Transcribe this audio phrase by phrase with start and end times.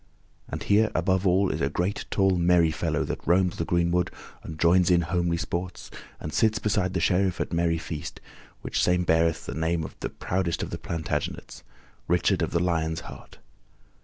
[0.47, 4.09] And here, above all, is a great, tall, merry fellow that roams the greenwood
[4.41, 8.19] and joins in homely sports, and sits beside the Sheriff at merry feast,
[8.63, 11.61] which same beareth the name of the proudest of the Plantagenets
[12.07, 13.37] Richard of the Lion's Heart.